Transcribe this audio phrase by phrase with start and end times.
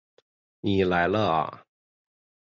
[0.61, 1.63] 你来了啊